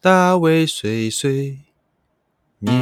[0.00, 1.58] 大卫碎碎
[2.60, 2.72] 念。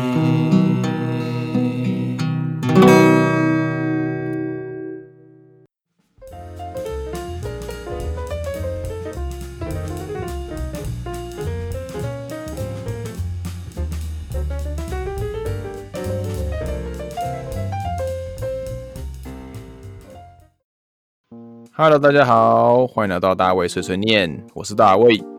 [21.73, 25.36] Hello，大家好，欢迎来到大卫碎碎念，我是大卫。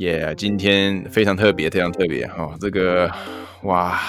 [0.00, 3.10] 耶、今天非常特别，非常特别哈、哦，这个
[3.64, 4.00] 哇，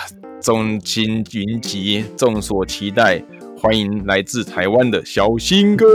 [0.42, 3.22] 众星云集，众所期待，
[3.58, 5.86] 欢迎来自台湾的小新哥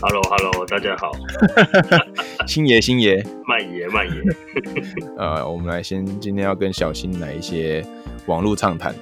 [0.00, 1.12] ，Hello Hello，大家好，
[2.48, 3.22] 星爷，星爷。
[3.46, 4.22] 慢爷慢爷，
[5.18, 7.84] 呃，我们来先今天要跟小新来一些
[8.24, 8.94] 网络畅谈。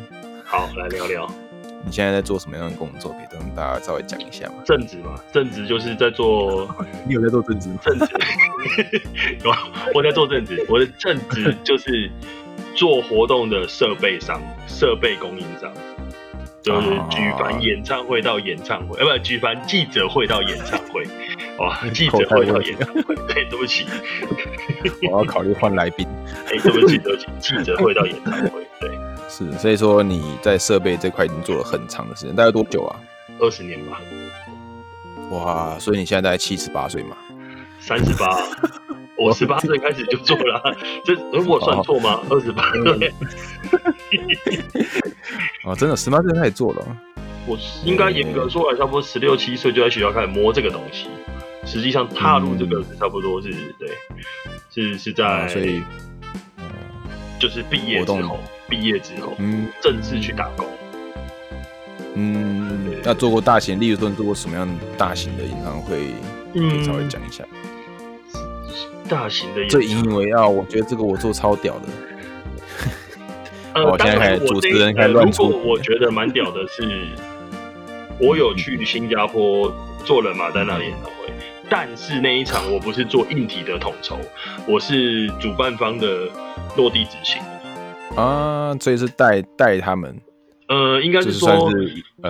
[0.45, 1.33] 好来聊聊
[1.85, 3.13] 你现在在做什么样的工作？
[3.13, 4.55] 可以跟大家稍微讲一下吗？
[4.65, 6.69] 正职嘛，正职就是在做
[7.07, 7.79] 你有在做政治吗？
[7.85, 8.07] 正职，
[9.45, 9.59] 有啊
[9.95, 12.11] 我在做正职，我的正职就是
[12.75, 15.73] 做活动的设备商、设备供应商，
[16.63, 21.05] 就是举凡演唱会到演唱会，呃，不，举凡记者会到演唱会，
[21.59, 23.87] 哇，记者会到演唱会，对，对不起，
[25.11, 26.07] 我要考虑换来宾。
[26.47, 28.91] 哎，对不起，对不起，记者会到演唱会，对，
[29.33, 33.01] 是，所以说你在设备这块已经做了很长的时间，大概多久啊？
[33.41, 33.99] 二十年吧，
[35.31, 37.17] 哇，所以你现在大概七十八岁嘛？
[37.81, 38.37] 三十八。
[39.17, 42.21] 我十八岁开始就做了啊、 这如果算错吗？
[42.29, 43.13] 二十八对，
[45.65, 46.97] 哦，真的十八岁开始做了哦。
[47.47, 51.07] 我应该严格说来，差不多十六七岁就在学校开始摸这个东西。
[51.65, 53.89] 实际上踏入这个是差不多是对，
[54.71, 55.81] 是是在啊所以，
[57.39, 58.41] 就是毕业之后，
[58.73, 60.67] 毕业之后嗯正式去打工。
[62.15, 66.07] 嗯，那做过大型，例如说你做过什么样大型的演唱会？
[66.55, 67.45] 可以稍微嗯，讲一下。
[69.11, 71.83] 大型的演最引以为傲，我觉得这个我做超屌的。
[73.75, 77.09] 呃，我现在开始主持人开始呃如乱出果我觉得蛮屌的是，
[78.19, 79.71] 我有去新加坡
[80.05, 81.33] 做了马丹娜的演唱会，
[81.69, 84.19] 但是那一场我不是做硬体的统筹，
[84.67, 86.29] 我是主办方的
[86.77, 87.43] 落地执行。
[88.17, 90.21] 啊，所以是带带他们，
[90.69, 91.71] 呃，应该是是说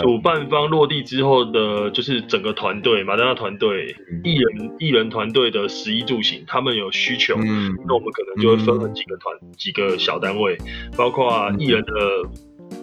[0.03, 4.21] 主办方落地之后的，就是整个团队马丹娜团队嗯。
[4.23, 7.75] 艺人艺人团队的食衣住行，他们有需求，嗯。
[7.87, 10.57] 那我们可能就会分成几个团、几个小单位，
[10.97, 11.93] 包括艺人的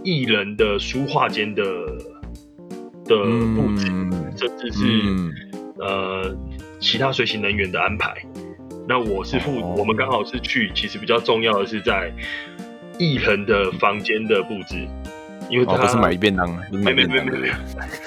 [0.03, 1.63] 艺人的书画间的
[3.05, 3.16] 的
[3.55, 5.33] 布置，嗯甚至是、嗯。
[5.79, 6.37] 呃
[6.81, 8.13] 其他随行人员的安排。
[8.87, 9.75] 那我是负，哦。
[9.77, 12.11] 我们刚好是去，其实比较重要的是在
[12.99, 14.87] 艺人的房间的布置，
[15.49, 17.53] 因为他、哦，不是买便当，不是买没没便当，没没没，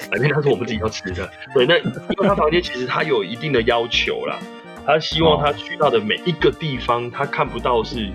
[0.09, 1.29] 反正那是我们自己要吃的。
[1.53, 1.83] 对，那因
[2.19, 4.37] 为他房间其实他有一定的要求啦，
[4.85, 8.07] 他希望他去到的每一个地方，他看不到是，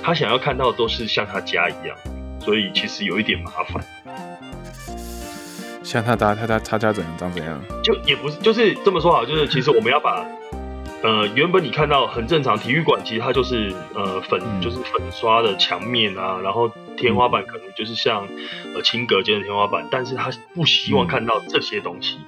[0.00, 1.96] 他想要看到的都是像他家一样，
[2.38, 3.84] 所以其实有一点麻烦。
[5.82, 7.60] 像他家他他他家怎样长怎样？
[7.82, 10.24] 就也不是，就是这么说好，就是其实我们要把。
[11.02, 14.60] 呃，原本你看到很正常，体育馆其实它就是呃粉，嗯。
[14.60, 18.28] 就是粉刷的墙面啊，然后天花板可能就是像
[18.74, 21.08] 呃轻隔间的天花板，但是他不希望嗯。
[21.08, 22.18] 看到这些东西，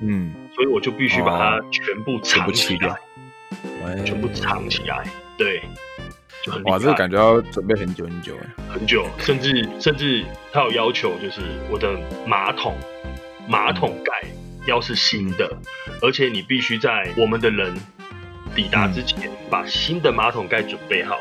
[0.00, 2.96] 嗯，所以我就必须把它哦全部藏起来，
[3.84, 4.04] 喂。
[4.04, 5.02] 全部藏起来，
[5.36, 5.60] 对，
[6.44, 8.64] 就很厉哇，这个感觉要准备很久很久哎。
[8.72, 12.76] 很久，甚至甚至他有要求，就是我的马桶
[13.48, 14.22] 马桶盖
[14.66, 15.50] 要是新的，
[16.02, 17.74] 而且你必须在我们的人
[18.54, 21.16] 抵达之前，把新的马桶盖准备好，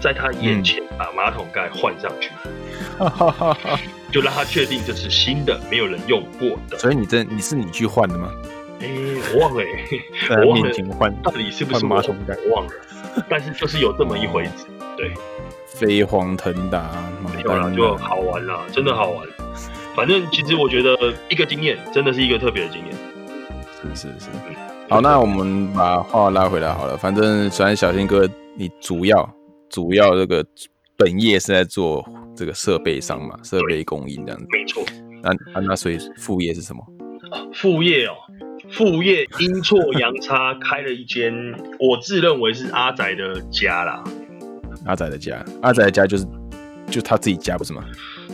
[0.00, 2.30] 在他眼前把马桶盖换上去，
[4.12, 6.78] 就让他确定这是新的，没有人用过的。
[6.78, 8.30] 所以你这你是你去换的吗？
[8.80, 8.88] 哎、
[9.32, 12.72] 我忘了、欸，我忘了换到底是不是马桶盖我忘了，
[13.28, 14.66] 但是就是有这么一回子，
[14.96, 15.12] 对。
[15.66, 16.82] 飞黄腾达，
[17.20, 19.26] 马没有啦，就好玩啦，真的好玩。
[19.96, 20.96] 反正其实我觉得
[21.28, 22.94] 一个经验真的是一个特别的经验。
[23.94, 24.30] 是是是。
[24.88, 26.96] 好，那我们把话拉回来好了。
[26.96, 29.28] 反正虽然小新哥你主要
[29.70, 30.44] 主要这个
[30.96, 32.06] 本业是在做
[32.36, 34.46] 这个设备商嘛，设备供应这样子。
[34.50, 34.84] 没错，
[35.22, 36.84] 那那那所以副业是什么？
[37.52, 38.12] 副业哦，
[38.70, 41.32] 副业阴错阳差开了一间，
[41.80, 44.04] 我自认为是阿仔的家啦，
[44.86, 46.26] 阿仔的家，阿仔的家就是
[46.90, 47.82] 就他自己家不是吗？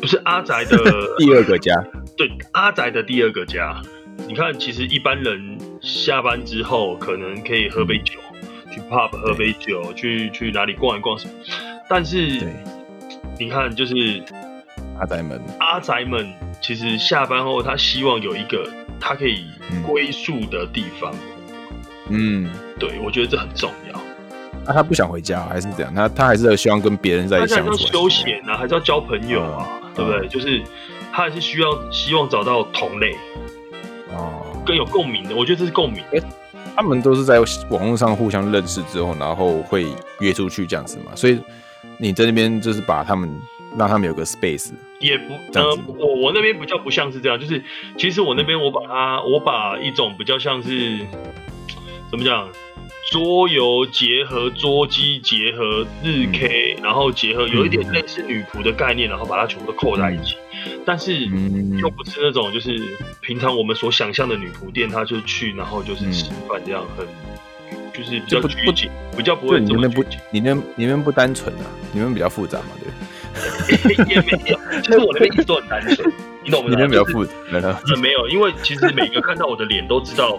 [0.00, 0.76] 不是阿宅的
[1.18, 1.74] 第二个家，
[2.16, 3.80] 对阿宅的第二个家。
[4.28, 8.20] 你看，其实一般人下班之后可能可以喝杯酒，
[8.70, 11.32] 去 pub 喝杯酒，去去哪里逛一逛什么。
[11.88, 12.40] 但是
[13.38, 14.22] 你看，就是
[14.98, 18.70] 阿宅们，阿宅们其实下班后，他希望有一个
[19.00, 19.46] 他可以
[19.86, 21.12] 归宿的地方。
[22.10, 24.00] 嗯，对我觉得这很重要。
[24.66, 25.94] 那他不想回家还是怎样？
[25.94, 27.76] 他他还是希望跟别人在一起相处。
[27.76, 30.28] 休闲啊，还是要交朋友啊，对不对？
[30.28, 30.62] 就是
[31.12, 33.16] 他还是需要希望找到同类
[34.12, 35.34] 哦，更有共鸣的。
[35.34, 36.02] 我觉得这是共鸣。
[36.76, 37.38] 他们都是在
[37.68, 39.86] 网络上互相认识之后，然后会
[40.20, 41.12] 约出去这样子嘛。
[41.14, 41.38] 所以
[41.98, 43.28] 你在那边就是把他们
[43.76, 47.62] 让他们有个 space，也不呃，我我那边比较不像是这样，就是
[47.98, 50.98] 其实我那边我把它我把一种比较像是
[52.10, 52.48] 怎么讲？
[53.12, 60.36] 桌游结合桌机结合日 K，然后结合有一点类似女仆的概念，然后把它全部都扣在一起。
[60.84, 61.14] 但是
[61.80, 62.78] 又不是那种就是
[63.20, 67.06] 平常我们所想象的女仆店，她就去然后就是吃饭这样，很
[67.92, 72.88] 就是比较拘谨，比较不会你们不你们你们不单纯啊，你们比较复杂嘛，对？
[74.06, 76.12] 也没有，其实我那边一直都很单纯，
[76.44, 76.68] 你懂吗？
[76.70, 77.32] 你那边比较复杂，
[78.00, 80.38] 没有，因为其实每个看到我的脸都知道。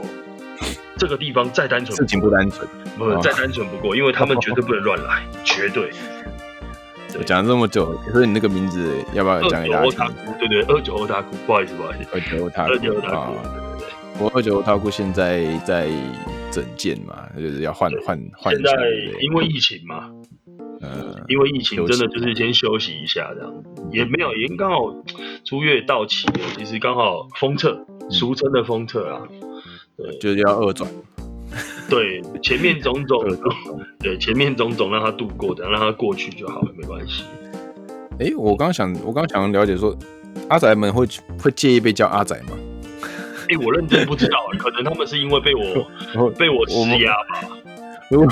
[1.02, 5.90] 这个地方再单纯，事情不单纯，不再单纯不过，因为他们绝对不能乱来， 绝对。
[7.26, 10.16] 讲了这么久，可是你那个名字要不要讲给大家听？
[10.38, 13.80] 对对，二九欧大库，不好意思，不好意思，二九欧大库，二九欧大库，对对。
[13.80, 13.88] 对。
[14.20, 15.90] 我二九欧大库现在在
[16.52, 18.54] 整件嘛，就是要换换换。
[18.54, 18.72] 现在
[19.22, 20.12] 因为疫情嘛，
[20.82, 23.52] 呃，因为疫情真的就是先休息一下这样，
[23.92, 24.94] 也没有，已经刚好
[25.44, 29.24] 租约到期了，其实刚好封测，俗称的封测啊。
[30.20, 30.90] 就是要二转，
[31.90, 33.24] 对，前面种种，
[34.00, 37.24] 对，前面种种让他度过的，让他过去就好了，没关系。
[38.20, 39.96] 哎，我刚想，我刚想了解说，
[40.48, 41.06] 阿仔们会
[41.42, 42.52] 会介意被叫阿仔吗？
[43.50, 47.48] 哎，我认真不知道，可能他们是因为被我 被我施压吧。
[48.10, 48.30] 如果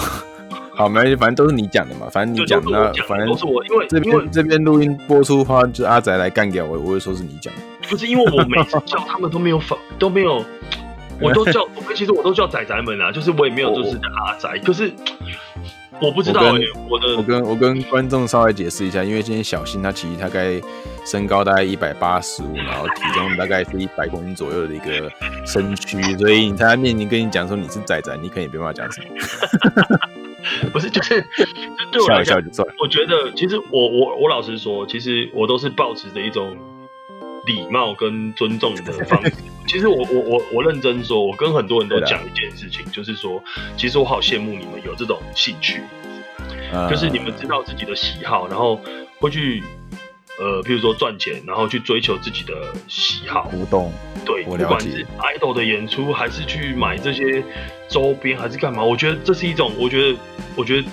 [0.75, 7.54] 好，没关系，反正都是你讲的嘛，反正你讲的，反正都是我，因为这边这边录音播出的话，就阿仔来干掉我，我会说是你讲。
[7.89, 10.45] 不是因为我每次叫他们都没有反，都没有。
[11.21, 14.92] 我都叫， 其实我都叫仔仔们啊，就是我也没有就是阿仔，可是
[16.01, 20.60] 我不知道哎，我的我跟我跟观众稍微解释一下，因为今天小新他其实大概
[21.06, 25.12] 身高大概一百八十五，然后体重大概是一百公斤左右的一个
[25.45, 29.07] 身躯，所以他面前跟你讲说你是仔仔，你可以没办法讲什么。
[30.71, 31.21] 不是，就是
[31.92, 32.42] 对我来讲，
[32.81, 36.57] 我觉得其实我我我老实说，其实我都是保持着一种。
[37.45, 39.33] 礼貌跟尊重的方式，
[39.69, 43.39] 其实我我我我认真说，我跟很多人都讲一件事情，就是说，
[43.77, 45.83] 其实我好羡慕你们有这种兴趣，
[46.89, 48.81] 就是你们知道自己的喜好，然后
[49.19, 49.63] 会去
[50.39, 52.56] 呃，譬如说赚钱，然后去追求自己的
[52.88, 53.94] 喜好，互动，
[54.25, 57.44] 对，不管是 idol 的演出，还是去买这些
[57.88, 60.18] 周边，还是干嘛，我觉得这是一种，我觉得，
[60.56, 60.88] 我觉得。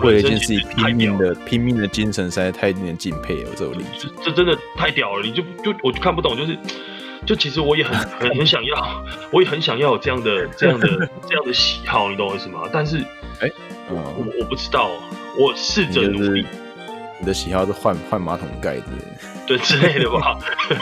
[0.00, 5.22] 为了一件事情拼命的拼命的精神实在太令人敬佩了，这种例子，这真的太屌了！
[5.22, 6.56] 你就就我就看不懂，就是
[7.26, 10.86] 就其实我也很很很想要，我也很想要有这样的这样的
[11.28, 12.62] 这样的喜好，你懂我意思吗？
[12.72, 12.98] 但是
[13.40, 13.50] 哎，
[13.90, 14.90] 我我不知道，
[15.38, 16.46] 我试着努力。
[17.18, 18.84] 你的喜好是换换马桶盖子，
[19.46, 20.38] 对之类的吧？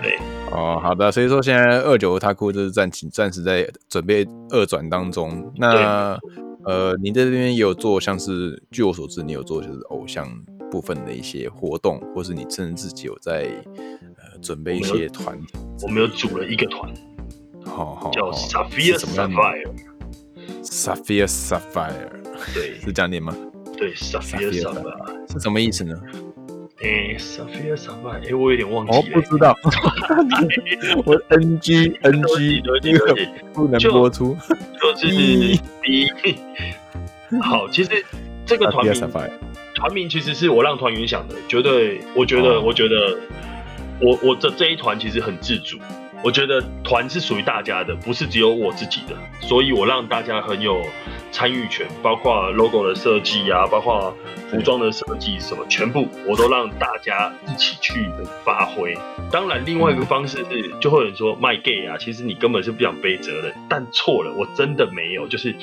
[0.00, 0.18] 对
[0.50, 1.12] 哦，好的。
[1.12, 5.52] 所以说现在二九他库就是暂停，暂时在准备二转当中。
[5.56, 6.18] 那
[6.64, 10.26] 呃，你在这边也有做，像是据我所知，你有做就是偶像
[10.70, 14.07] 部分的一些活动，或是你甚至自己有在呃
[14.40, 15.36] 准备一些团。
[15.82, 16.92] 我们有组了一个团，
[17.64, 22.10] 好好叫 Sapphire Sapphire，Sapphire Sapphire，
[22.54, 23.36] 对，是这样念吗？
[23.76, 24.50] 对，Sapphire。
[24.50, 25.94] Sapphire 是什么意思呢？
[26.80, 29.56] 哎，Sapphire Sapphire，哎，我有点忘记了，不知道，
[31.04, 32.62] 我 NG NG，
[33.52, 34.36] 不能播出，
[34.96, 36.12] 就是第一。
[37.42, 37.90] 好，其实
[38.46, 38.94] 这个团名，
[39.74, 43.18] 团名其实是我让团员想的，绝对，我觉得，我觉得，
[44.00, 45.78] 我我的这一团其实很自主。
[46.24, 50.82] 我觉得团是属于大家的，不是只有我自己的，所以我让大家很有
[51.30, 54.12] 参与权，包括 logo 的设计啊，包括
[54.50, 58.04] 服装的设计什么，全部我都让大家一起去
[58.44, 58.98] 发挥。
[59.30, 65.54] 当然，另外一个方式是，就会有人说卖 gay 啊，其实你根本是不想背责任，但错了，我真的没有，就是，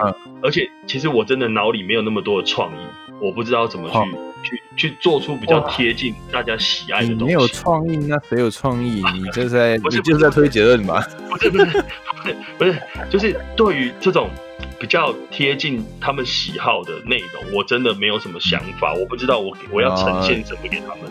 [0.00, 4.18] 嗯，而且其实我真的脑里没有那么多的创意，我不知道怎么去。
[4.42, 7.24] 去去做出比较贴近大家喜爱的东西。
[7.24, 9.02] 没有创意，那谁有创意？
[9.12, 11.04] 你就是在你就是在推结论吧？
[11.28, 11.84] 不是不是
[12.56, 12.80] 不是，
[13.10, 14.30] 就是对于这种
[14.78, 18.94] 比较贴近他们喜好的内容，我真的没有什么想法。
[18.94, 21.10] 我不知道我我要呈现什么给他们。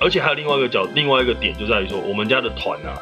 [0.00, 2.98] 而且还有另外一个角，另外一个点就在于说，我们家的团啊，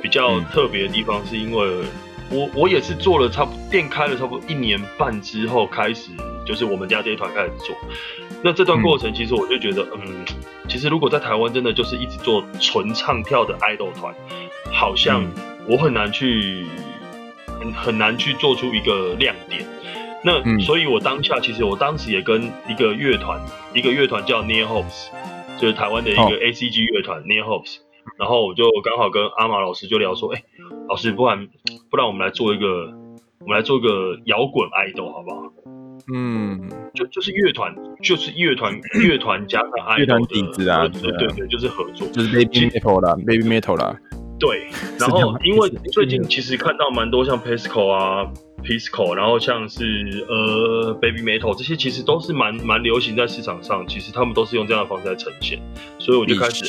[0.00, 1.82] 比较特别的地方，是因为
[2.30, 6.10] 我我也是做了差不店开了差不多一年半之后开始。
[6.44, 7.74] 就是我们家这一团开始做，
[8.42, 10.24] 那这段过程其实我就觉得，嗯，
[10.68, 14.14] 其实如果在台湾真的就是一直做纯唱跳的 idol 团，
[14.72, 15.24] 好像
[15.68, 16.66] 我很难去
[17.60, 19.66] 很很难去做出一个亮点。
[20.26, 23.38] 那、嗯所以，我当下其实我当时也跟一个乐团，
[23.74, 25.08] 一个乐团叫 Near Hopes，
[25.58, 27.76] 就是台湾的一个哦 ACG 乐团、Near Hopes。
[28.18, 30.42] 然后我就刚好跟阿玛老师就聊说，哎、
[30.88, 31.48] 老师，不然
[31.90, 32.66] 不然我们来做一个，
[33.40, 35.42] 我们来做一个摇滚 idol 好不好？
[36.12, 42.06] 嗯，就就是乐团，就是乐团，乐团加上 idol 乐团的底子啊合对啊对对对，就是合作。
[42.08, 43.96] 就是 Baby Metal 啦，Baby Metal 啦，
[44.38, 44.68] 对，
[44.98, 48.30] 然后因为最近其实看到蛮多像 Pesco 啊、
[48.62, 53.86] Pisco，然后像是呃 Baby Metal 这些，其实都是蛮蛮流行在市场上。
[53.88, 55.58] 其实他们都是用这样的方式来呈现，
[55.98, 56.64] 所以我就开始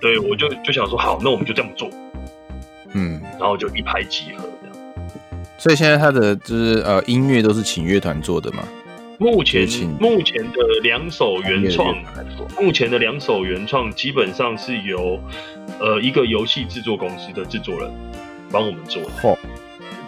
[0.00, 1.88] 对我就就想说好，那我们就这样做，
[2.94, 4.48] 嗯，然后就一拍即合。
[5.58, 8.62] 所以现在他的就是呃音乐都是请乐团做的嘛，
[9.18, 11.94] 目前请目前的两首原创
[12.60, 15.18] 目前的两首原创基本上是由
[15.80, 17.90] 呃一个游戏制作公司的制作人
[18.50, 19.08] 帮我们做的。
[19.22, 19.36] 嚯，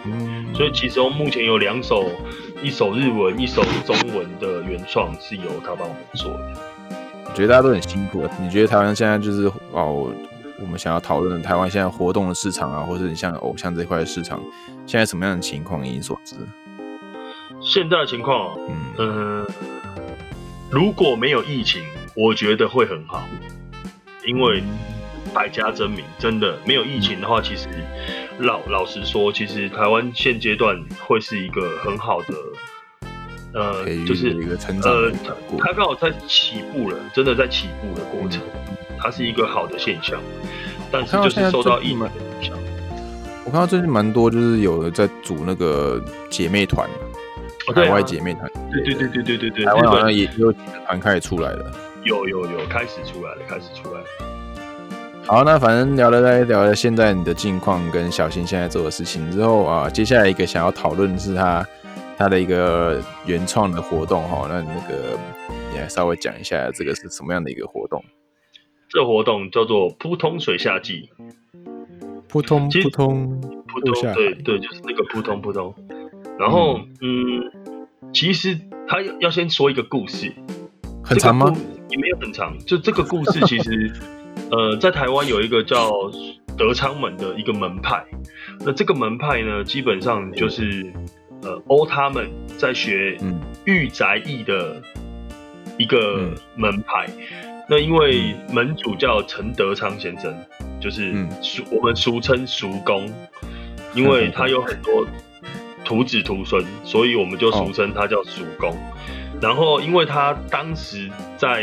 [0.05, 2.09] 嗯，所以其中目前有两首，
[2.63, 6.53] 一首日文，一首中文的原创是由他帮我们做的。
[7.25, 8.31] 我觉得大家都很辛苦啊。
[8.41, 10.11] 你觉得台湾现在就是哦，
[10.61, 14.41] 我们想要讨论台湾现在活动的市场啊，或者你像偶像这块的市场，
[14.85, 15.85] 现在什么样的情况？
[15.85, 16.35] 以你所知，
[17.61, 19.47] 现在的情况，嗯，嗯、
[20.69, 21.83] 如果没有疫情，
[22.15, 23.23] 我觉得会很好，
[24.25, 24.61] 因为
[25.33, 27.67] 百家争鸣，真的没有疫情的话，其实
[28.39, 32.33] 老老实说，其实台湾现阶段会是一个很好的，
[33.53, 38.41] 呃就是一个成长呃的过它刚好在起步了，真的在起步的过程，
[38.97, 40.19] 它是一个好的现象，
[40.91, 42.57] 但是就是受到疫情最近蛮的影响。
[43.45, 46.87] 我看到最近蛮多，就是有的在组那个姐妹团，
[47.73, 51.71] 海外姐妹团，对对对对对对对，台湾好像也也有几个团开始出来了。
[52.03, 54.05] 有有有开始出来了，开始出来了。
[55.25, 61.65] 好，那反正聊了来聊了现在你的近况跟小新现在做的事情之后啊，接下来一个想要讨论的是他
[62.19, 65.17] 他的一个原创的活动哈，那那个
[65.71, 68.03] 你来稍微讲一下这个是什么样的一个活动？
[68.89, 71.09] 这活动叫做扑通水下季，
[72.27, 75.73] 扑通扑通扑通，对对，就是那个扑通扑通。
[76.37, 80.33] 然后嗯，其实他要要先说一个故事，
[81.01, 81.55] 很长吗？
[81.87, 83.93] 也没有很长，就这个故事其实，
[84.51, 85.89] 呃，在台湾有一个叫
[86.57, 88.03] 德昌门的一个门派，
[88.65, 90.91] 那这个门派呢，基本上就是
[91.41, 94.81] 呃欧他们在学嗯御宅艺的
[95.77, 97.07] 一个嗯门派。
[97.71, 100.35] 那因为门主叫陈德昌先生，
[100.81, 103.07] 就是嗯俗、我们俗称俗公，
[103.93, 105.05] 因为他有很多
[105.85, 108.75] 徒子徒孙，所以我们就俗称他叫俗公。
[109.39, 111.61] 然后，因为他当时在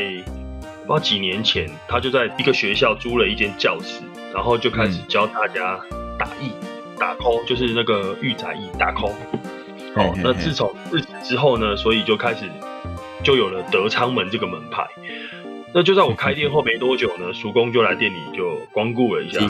[0.86, 4.00] 不知道几年前，他就在一个学校租了一间教室，
[4.32, 5.78] 然后就开始教大家
[6.16, 6.52] 打役、
[6.98, 9.12] 打 call，就是那个御宅役打 call。
[9.96, 12.44] 哦，那自从自此之后呢，所以就开始
[13.24, 14.86] 就有了德昌门这个门派。
[15.74, 19.40] 那就在我开店后没多久呢，叔公就来店里就光顾了一下，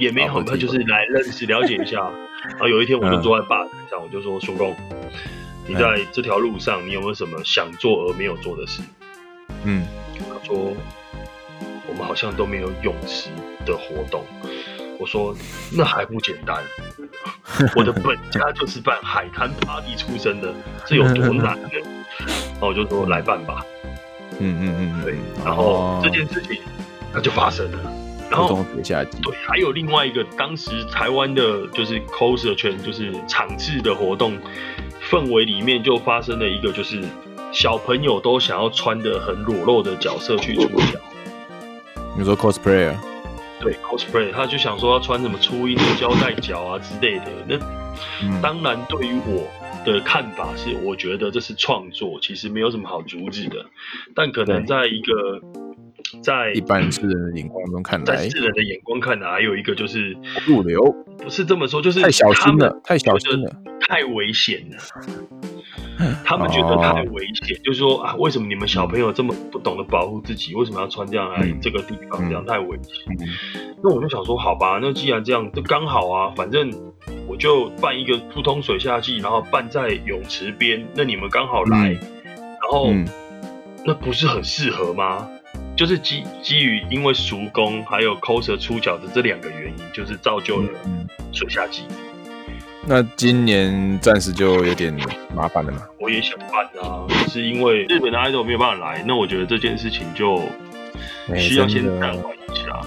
[0.00, 1.98] 也没有，哦他就是来认识了解一下。
[2.50, 4.76] 然后有一天我就坐在吧台上，我就说：“叔公，
[5.66, 8.82] 你在这条路上，你有没有什么想做而没有做的事
[9.64, 9.86] 嗯，？”
[10.28, 10.74] 他说
[11.88, 13.30] ：“我们好像都没有泳池
[13.64, 14.24] 的活动。”
[14.98, 15.34] 我说
[15.72, 16.56] ：“那还不简单？
[17.76, 20.52] 我的本家就是办海滩 party 出身的，
[20.86, 21.68] 这有多难呢？”
[22.52, 23.64] 然后我就说：“来办吧。
[24.38, 26.58] 嗯嗯嗯，对嗯，然后哦这件事情
[27.12, 27.78] 它就发生了。
[28.30, 34.36] 然后下季，对，还有另外一个，当时台湾的就是 coser 圈，就是场次的活动
[35.08, 37.00] 氛围里面就发生了一个，就是
[37.52, 40.98] 小朋友都想要穿的很裸露的角色去出脚。
[42.16, 42.96] 你说 cosplayer，
[43.64, 47.24] 对 cosplay，他就想说要穿什么初音的胶带脚啊之类的。
[47.48, 47.56] 那
[48.22, 49.48] 嗯，当然，对于我
[49.86, 53.64] 的看法是，我觉得这是创作，其实没有什么好阻止的。
[54.14, 55.40] 但可能在一个
[56.20, 60.14] 在一般世人的眼光中看来在来世人的眼光看来，还有一个就是
[60.46, 60.82] 入流，
[61.16, 64.76] 不是这么说，就是太小心了，太小心了，太危险了。
[66.24, 70.54] 他们觉得太危险，就是说啊，为什么你们小朋友这么不懂得保护自己？
[70.54, 72.20] 为什么要穿这样来嗯这个地方？
[72.22, 72.94] 嗯这样太危险。
[73.20, 73.28] 嗯
[73.82, 76.72] 那我就想说，好吧，那既然这样，就刚好啊，反正
[77.26, 82.00] 我就办一个普通水下季，然后办在泳池边，那你们刚好来，嗯
[82.36, 83.06] 然后、嗯
[83.86, 85.28] 那不是很适合吗？
[85.76, 91.82] 就是基基于因为熟工还有 coser 出脚的这两个原因，就是造就了嗯，水下季。
[92.86, 94.94] 那今年暂时就有点
[95.34, 100.42] 麻烦了嘛，我也想办啊，可是因为日本的 idol 没有办法来，那我觉得这件事情就
[101.32, 102.80] 哎需要先暂缓一下。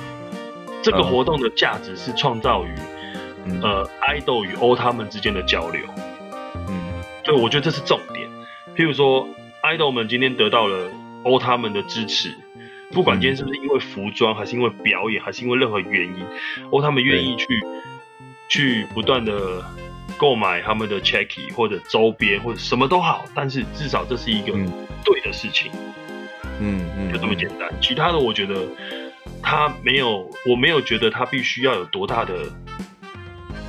[0.84, 2.70] 这个嗯活动的价值是创造于
[3.46, 3.60] 嗯。
[3.62, 5.82] 呃 idol 与欧他们之间的交流，
[6.68, 6.80] 嗯。
[7.24, 8.30] 对，我觉得这是重点。
[8.75, 9.27] 譬如说
[9.63, 10.92] ，idol 们今天得到了
[11.24, 12.32] 欧他们的支持，
[12.94, 16.24] 不管今天是不是因为服装，还是因为表演，还是因为任何原因，
[16.70, 17.48] 欧他们愿意去
[18.48, 19.62] 去不断的
[20.17, 24.53] 购买他们的 checky 或者周边或者什么都好，但是至少这是一个
[25.03, 25.71] 对的事情。
[26.59, 27.69] 嗯嗯，就这么简单。
[27.81, 28.67] 其他的我觉得
[29.41, 32.33] 他没有，我没有觉得他必须要有多大的。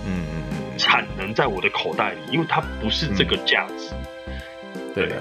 [0.06, 3.92] 嗯嗯嗯，产能在我的口袋里，因为它不是这个价值。
[4.94, 5.12] 对，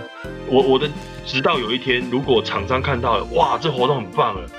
[0.48, 0.90] 我我的
[1.26, 4.50] 直到有一天，如果厂商看到了，哇，这活动很棒了，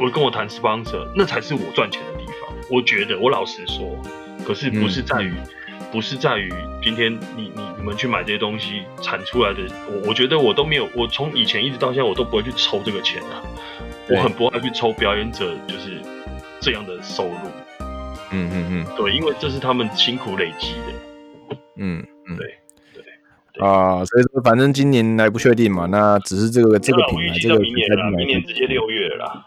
[0.00, 2.56] 我跟我谈 sponsor，那才是我赚钱的地方。
[2.70, 4.02] 我觉得，我老实说，
[4.44, 5.34] 可是不是在于，
[5.94, 13.40] 不是在于今天你你你们去买这些东西产出来的，我我觉得我都没有，我从以前一直到现在，我都不会去抽这个钱啊。
[14.10, 16.00] 我很不爱去抽表演者就是
[16.58, 17.36] 这样的收入。
[18.32, 21.56] 嗯嗯嗯，对，因为这是他们辛苦累积的。
[21.76, 22.56] 嗯嗯，对
[23.52, 29.46] 对啊，所以说反正今年还不确定嘛，那只是这个这个品牌，这个明年了，明年直接六月了，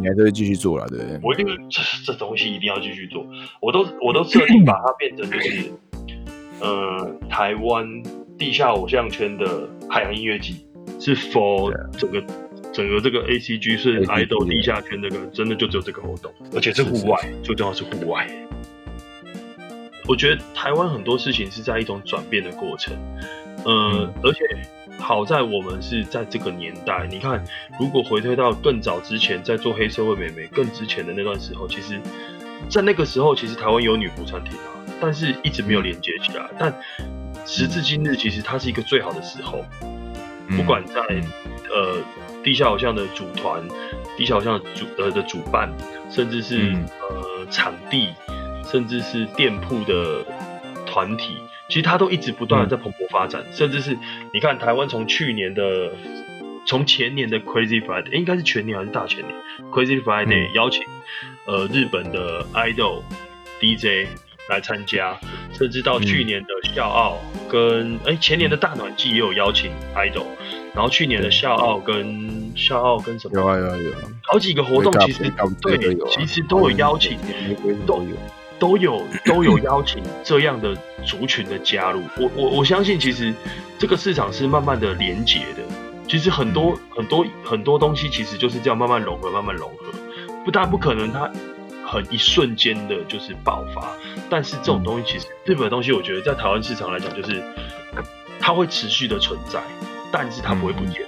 [0.00, 1.20] 你还是会继续做了，对不对？
[1.22, 3.26] 我一定这这东西一定要继续做，
[3.60, 5.70] 我都我都设定把它变成就是，
[6.60, 7.86] 呃，台湾
[8.38, 10.66] 地下偶像圈的海洋音乐季，
[10.98, 12.22] 是 for 整个。
[12.72, 18.24] 整个这个 A C G 是 idol 地下圈，这个真的就只有这个活动，而且是户外，最重要是户外。
[20.06, 22.96] 我觉得台湾很多事情是在一种转变的过程，
[23.64, 24.44] 呃，而且
[25.00, 27.06] 好在我们是在这个年代。
[27.10, 27.42] 你看，
[27.78, 32.00] 如果回推到更早之前，在做黑社会美眉更之前的那段时候，其实，
[32.68, 36.48] 在那个时候，其实台湾有女仆餐厅啊，但是一直没有连接起来。
[36.58, 36.72] 但
[37.44, 39.64] 时至今日，其实它是一个最好的时候，
[40.56, 41.00] 不管在
[41.74, 41.96] 呃。
[42.42, 43.62] 地下偶像的组团，
[44.16, 45.70] 地下偶像的主呃的主办，
[46.10, 46.74] 甚至是
[47.10, 48.14] 呃场地，
[48.64, 50.24] 甚至是店铺的
[50.86, 51.36] 团体，
[51.70, 53.42] 其实它都一直不断的在蓬勃发展。
[53.52, 53.96] 甚至是
[54.34, 55.92] 你看台湾从去年的，
[56.66, 59.34] 从前年的 Crazy Friday，应该是全年还是大前年
[59.70, 60.82] ，Crazy Friday 邀请
[61.46, 63.02] 呃日本的 idol
[63.60, 64.08] DJ
[64.48, 65.16] 来参加，
[65.52, 67.18] 甚至到去年的笑傲
[67.48, 70.26] 跟哎前年的大暖季也有邀请 idol。
[70.72, 73.92] 然后去年的笑傲跟笑傲跟什么有啊有啊有，
[74.22, 75.24] 好几个活动其实
[75.60, 77.18] 对，其实都有邀请，
[77.86, 78.16] 都有
[78.60, 82.04] 都有 都有邀请这样的族群的加入。
[82.16, 83.34] 我我我相信其实
[83.78, 85.64] 这个市场是慢慢的连结的。
[86.06, 89.86] 其实很多很多很多东西其实就是这样慢慢融合，慢慢融合。
[90.44, 91.28] 不大不可能它
[91.84, 93.96] 很一瞬间的就是爆发，
[94.28, 97.42] 但是这种东西其实日本的东西，我觉得在台湾市场来讲，就是
[98.38, 99.60] 它会持续的存在。
[100.12, 101.06] 但是它不会不见。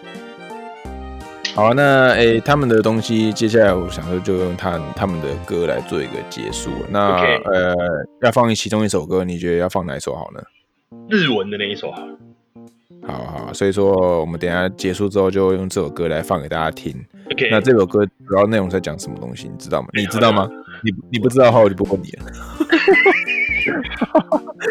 [1.55, 6.71] 好，那诶，他们的东西，接下来我想说就用他他们的歌来做一个结束。
[6.89, 7.75] 那呃，
[8.23, 10.43] 要放其中一首歌，你觉得要放哪一首好呢？
[11.11, 12.03] 日文的那一首好。
[13.07, 16.95] 好好，所以说我们等下结束之后就用这首歌来放给大家听。
[17.31, 19.47] OK，那这首歌主要内容在讲什么东西？
[19.49, 19.89] 你知道吗？
[19.93, 20.49] 你知道吗？
[20.83, 22.25] 你你不知道的话，我就不问你了。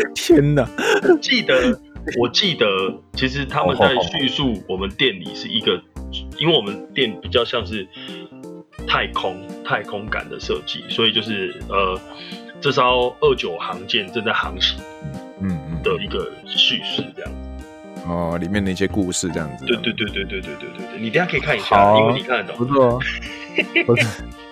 [0.15, 0.67] 天哪！
[1.21, 1.79] 记得。
[2.19, 2.65] 我记得，
[3.13, 5.79] 其实他们在叙述我们店里是一个，
[6.37, 7.87] 因为我们店比较像是
[8.87, 11.99] 太空太空感的设计，所以就是呃，
[12.59, 14.79] 这艘二九航舰正在航行，
[15.39, 17.47] 嗯嗯的一个叙事这样子。
[18.07, 19.65] 哦，里面的一些故事这样子。
[19.65, 22.57] 对对对对对对对对对，你等下可以看一下，因为你看得懂。
[22.57, 22.99] 不错，
[23.85, 24.05] 不错，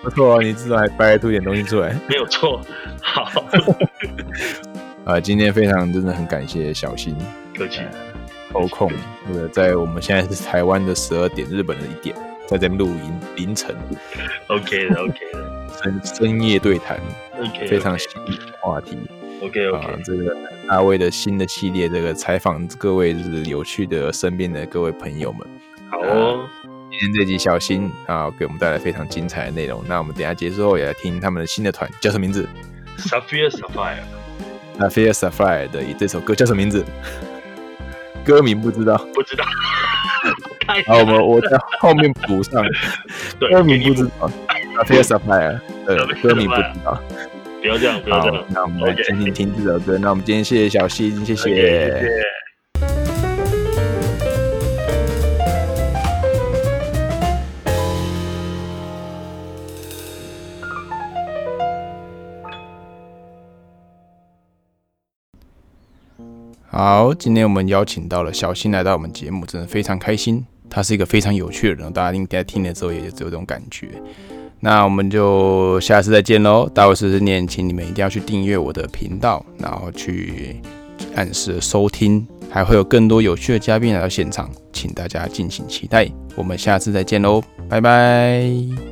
[0.04, 1.92] 不错，你至少还掰出点东西出来。
[2.08, 2.60] 没有错，
[3.02, 3.28] 好。
[5.04, 7.16] 啊，今天非常真的很感谢小新，
[7.56, 7.80] 客气，
[8.52, 8.90] 抽空，
[9.32, 12.16] 对，在我们现在是台湾的十二点，日本的一点，
[12.48, 13.74] 在这边录音，凌晨
[14.48, 16.98] ，OK 的， OK 的，深深夜对谈
[17.40, 18.98] ，OK，非常犀利的话题
[19.40, 20.36] ，OK OK，这个
[20.68, 25.46] 大卫的新的系列，这个采访各位就是有趣的身边的各位朋友们，
[25.88, 26.48] 好哦，
[26.90, 32.48] 今天这集小新啊，给我们带来非常精彩的内容，那我们等下结束后也来听他们的新的团叫什么名字
[32.98, 34.02] ？Sapphire Sapphire。
[34.76, 36.82] 那 Fear Sapphire 的这首歌叫什么名字？
[38.24, 39.44] 歌名不知道，不知道。
[40.86, 42.64] 好，我们我在后面补上。
[43.50, 44.30] 歌名不知道。
[44.84, 47.02] Fear Sapphire 的歌名不知道。
[47.60, 48.44] 不要这样，不要这样。
[48.48, 49.98] 那我们来听听听这首歌。
[49.98, 52.02] 那我们今天谢谢小新，谢谢。
[66.82, 70.42] 好，今天我们邀请到了小新来到我们节目，真的非常开心。
[70.70, 73.90] 他是一个非常有趣的人，大家应该听了之后也就只有这种感觉。
[74.60, 76.66] 那我们就下次再见喽！
[76.70, 80.56] 大卫是念，请你们一定要去订阅我的频道，然后去
[81.14, 86.10] 按时收听还会有更多有趣的嘉宾来到现场，请大家敬请期待。
[86.34, 88.89] 我们下次再见喽，拜拜。